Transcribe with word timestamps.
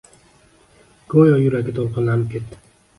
Go`yo 1.15 1.37
yuragi 1.45 1.77
to`lqinlanib 1.79 2.29
ketdi 2.37 2.65